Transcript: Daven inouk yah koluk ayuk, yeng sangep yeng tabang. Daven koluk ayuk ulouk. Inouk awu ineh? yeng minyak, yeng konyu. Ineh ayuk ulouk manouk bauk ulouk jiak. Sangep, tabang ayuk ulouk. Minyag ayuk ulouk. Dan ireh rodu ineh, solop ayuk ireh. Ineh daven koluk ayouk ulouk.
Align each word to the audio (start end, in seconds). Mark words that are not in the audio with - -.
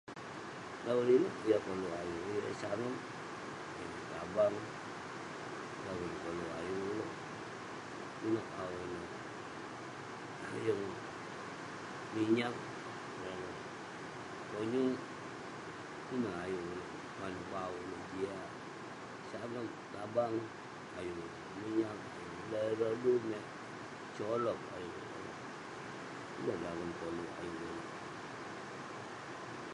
Daven 0.83 1.09
inouk 1.17 1.35
yah 1.49 1.61
koluk 1.65 1.95
ayuk, 2.01 2.21
yeng 2.45 2.57
sangep 2.61 2.97
yeng 3.79 3.95
tabang. 4.13 4.55
Daven 5.83 6.11
koluk 6.21 6.51
ayuk 6.59 6.83
ulouk. 6.91 7.11
Inouk 8.27 8.47
awu 8.63 8.77
ineh? 8.85 9.09
yeng 10.65 10.83
minyak, 12.13 12.55
yeng 13.23 13.43
konyu. 14.51 14.83
Ineh 16.15 16.35
ayuk 16.45 16.63
ulouk 16.71 16.89
manouk 17.21 17.47
bauk 17.53 17.77
ulouk 17.83 18.03
jiak. 18.15 18.47
Sangep, 19.29 19.69
tabang 19.93 20.35
ayuk 20.97 21.15
ulouk. 21.17 21.33
Minyag 21.61 21.97
ayuk 22.15 22.33
ulouk. 22.33 22.49
Dan 22.51 22.61
ireh 22.71 22.77
rodu 22.91 23.11
ineh, 23.25 23.45
solop 24.17 24.59
ayuk 24.77 24.99
ireh. 25.11 25.35
Ineh 26.39 26.57
daven 26.63 26.89
koluk 26.99 27.31
ayouk 27.39 27.59
ulouk. 27.65 27.87